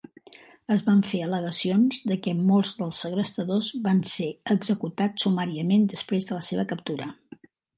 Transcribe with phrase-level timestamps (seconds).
[0.75, 6.39] Es van fer al·legacions de que molts dels segrestadors van ser executat sumàriament després de
[6.41, 7.13] la seva captura.